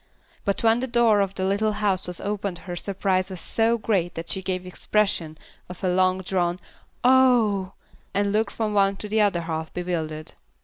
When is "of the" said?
1.21-1.45